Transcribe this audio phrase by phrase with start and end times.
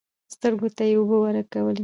[0.33, 1.79] سترګو ته يې اوبه ورکولې.